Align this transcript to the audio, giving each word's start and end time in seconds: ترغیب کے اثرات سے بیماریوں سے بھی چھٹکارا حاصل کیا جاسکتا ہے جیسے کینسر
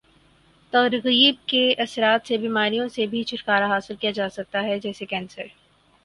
ترغیب 0.73 1.35
کے 1.47 1.61
اثرات 1.77 2.27
سے 2.27 2.37
بیماریوں 2.37 2.87
سے 2.89 3.05
بھی 3.07 3.21
چھٹکارا 3.23 3.67
حاصل 3.67 3.95
کیا 3.95 4.11
جاسکتا 4.11 4.63
ہے 4.63 4.79
جیسے 4.79 5.05
کینسر 5.05 5.45